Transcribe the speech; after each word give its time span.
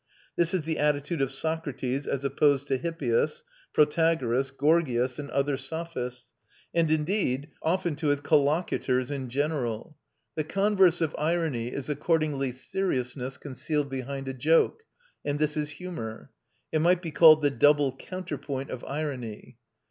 This 0.35 0.55
is 0.55 0.63
the 0.63 0.79
attitude 0.79 1.21
of 1.21 1.31
Socrates 1.31 2.07
as 2.07 2.23
opposed 2.23 2.67
to 2.69 2.77
Hippias, 2.77 3.43
Protagoras, 3.71 4.49
Gorgias, 4.49 5.19
and 5.19 5.29
other 5.29 5.57
sophists, 5.57 6.31
and 6.73 6.89
indeed 6.89 7.49
often 7.61 7.95
to 7.97 8.07
his 8.07 8.19
collocutors 8.21 9.11
in 9.11 9.29
general. 9.29 9.95
The 10.33 10.43
converse 10.43 11.01
of 11.01 11.13
irony 11.19 11.67
is 11.67 11.87
accordingly 11.87 12.51
seriousness 12.51 13.37
concealed 13.37 13.91
behind 13.91 14.27
a 14.27 14.33
joke, 14.33 14.81
and 15.23 15.37
this 15.37 15.55
is 15.55 15.69
humour. 15.69 16.31
It 16.71 16.79
might 16.79 17.03
be 17.03 17.11
called 17.11 17.43
the 17.43 17.51
double 17.51 17.95
counterpoint 17.95 18.71
of 18.71 18.83
irony. 18.85 19.59